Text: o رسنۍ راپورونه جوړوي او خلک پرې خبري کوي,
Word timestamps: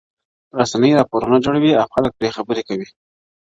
o 0.53 0.53
رسنۍ 0.61 0.91
راپورونه 0.97 1.37
جوړوي 1.45 1.71
او 1.81 1.85
خلک 1.93 2.11
پرې 2.19 2.29
خبري 2.35 2.61
کوي, 2.69 2.87